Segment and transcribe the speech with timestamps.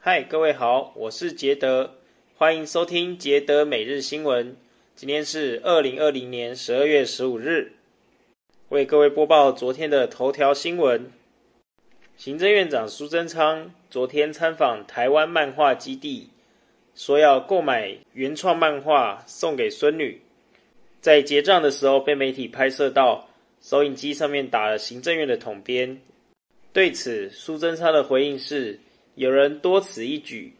[0.00, 1.96] 嗨，各位好，我是杰德，
[2.36, 4.56] 欢迎收听杰德每日新闻。
[4.94, 7.72] 今天是二零二零年十二月十五日，
[8.68, 11.10] 为各位播报昨天的头条新闻。
[12.16, 16.30] 行政院长苏贞昌昨天参访台湾漫画基地，
[16.94, 20.22] 说要购买原创漫画送给孙女。
[21.00, 23.28] 在结账的时候，被媒体拍摄到
[23.60, 26.00] 收银机上面打了行政院的统编。
[26.72, 28.78] 对此，苏贞昌的回应是：
[29.18, 30.54] 有人多此一举，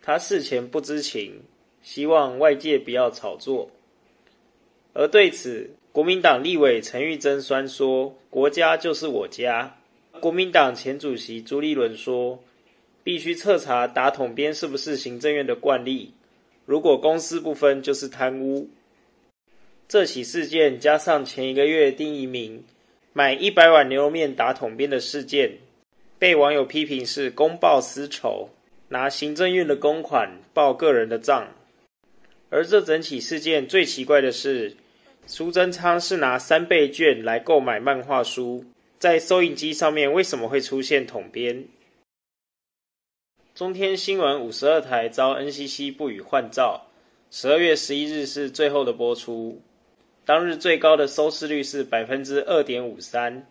[0.00, 1.42] 他事前不知情，
[1.82, 3.68] 希望外界不要炒作。
[4.92, 9.76] 而对此，国民党立委陈玉珍酸说：“国家就是我家。”
[10.20, 12.38] 国民党前主席朱立伦说
[13.02, 16.14] ：“必须彻查打统编是不是行政院的惯例，
[16.66, 18.68] 如果公私不分，就是贪污。”
[19.88, 22.62] 这起事件加上前一个月丁怡铭
[23.12, 25.58] 买一百碗牛肉面打统编的事件，
[26.20, 28.50] 被网友批评是公报私仇，
[28.88, 31.48] 拿行政院的公款报个人的账。
[32.50, 34.76] 而这整起事件最奇怪的是，
[35.26, 38.66] 苏贞昌是拿三倍券来购买漫画书。
[38.98, 41.64] 在收银机上面为什么会出现统编？
[43.54, 46.86] 中天新闻五十二台遭 NCC 不予换照，
[47.30, 49.62] 十二月十一日是最后的播出。
[50.26, 53.46] 当日最高的收视率是百分之二点五三，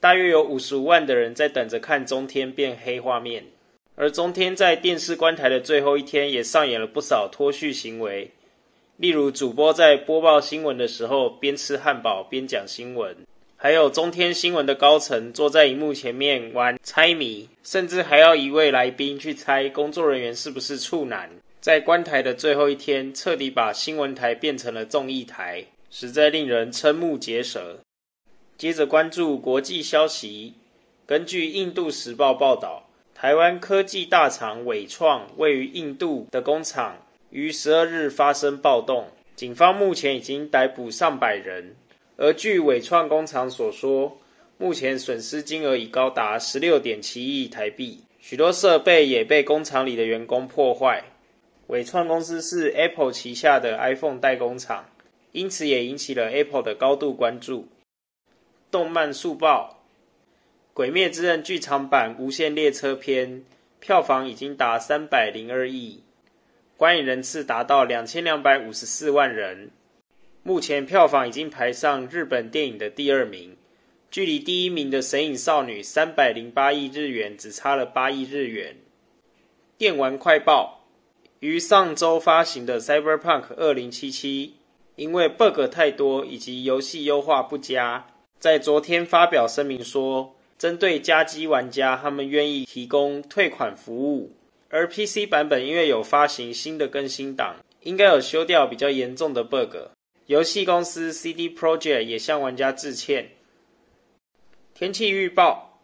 [0.00, 3.44] 大约有五十五万的人在等着看中天变黑画面。
[3.94, 8.30] 而中天在电视关台的最后一天，也上演了不少脱序行为，
[8.98, 13.16] 例如主播在播报新闻的时候边吃汉堡边讲新闻。
[13.56, 21.30] 还有中天新闻的高层坐在荧幕前面玩猜谜，甚至还要一位来宾去猜工作人员是不是处男。
[21.58, 27.78] 在关台的最后一天，彻底把新闻台变成了综艺台，实在令人瞠目结舌。
[28.58, 30.54] 接着关注国际消息，
[31.04, 36.96] 根据印度时报报道，台湾科技大厂纬创位于印度的工厂
[37.28, 41.76] 于十二日发生暴动，警方目前已经逮捕上百人。
[42.16, 44.16] 而据纬创工厂所说，
[44.56, 51.04] 目前损失金额已高达十六点七亿台币，许多设备也被工厂里的员工破坏。
[51.66, 54.86] 纬创公司是 Apple 旗下的 iPhone 代工厂，
[55.32, 57.68] 因此也引起了 Apple 的高度关注。
[58.70, 59.84] 动漫速报：
[60.74, 63.40] 《鬼灭之刃》剧场版《无限列车篇》
[63.78, 66.02] 票房已经达三百零二亿，
[66.76, 69.70] 观影人次达到两千两百五十四万人。
[70.42, 73.56] 目前票房已经排上日本电影的第二名，
[74.10, 78.76] 距离第一名的《神隐少女》三百零八亿日元只差了八亿日元。
[79.78, 80.84] 电玩快报：
[81.40, 84.00] 于上周发行的《Cyberpunk 2077》
[84.96, 88.06] 因为 bug 太多以及游戏优化不佳，
[88.38, 94.32] 在昨天发表声明说，针对加机玩家，他们愿意提供退款服务。
[94.68, 99.76] 而 PC 版本因为有发行新的更新档，应该有修掉比较严重的 bug。
[100.26, 103.30] 游戏公司 CD Projekt 也向玩家致歉。
[104.74, 105.80] 天气预报：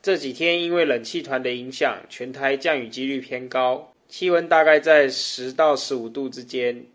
[0.00, 6.86] 这几天因为冷气团的影响，全台降雨几率偏高，气温大概在十到十五度之间，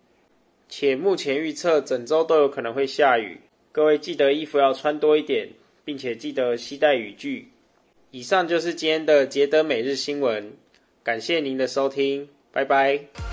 [0.69, 3.40] 且目前预测整周都有可能会下雨。
[3.78, 5.48] 各位记得衣服要穿多一点，
[5.86, 7.48] 并且记得携带雨具。
[8.10, 10.52] 以上就是今天的捷德每日新闻，
[11.04, 13.27] 感谢您的收听，拜拜。